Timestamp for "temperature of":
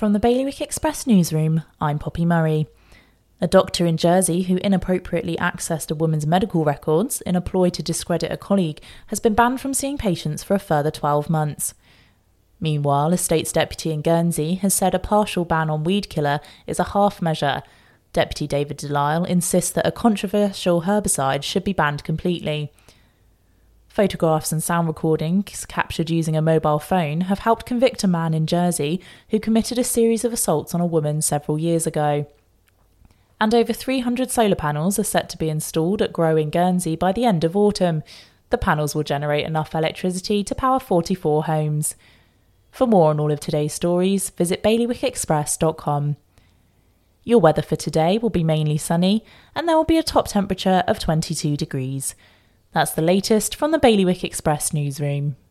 50.28-51.00